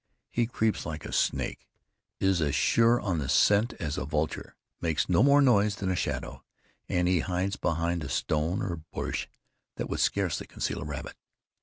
[0.31, 1.67] He creeps like a snake,
[2.19, 5.95] is as sure on the scent as a vulture, makes no more noise than a
[5.95, 6.43] shadow,
[6.89, 9.27] and he hides behind a stone or bush
[9.75, 11.15] that would scarcely conceal a rabbit.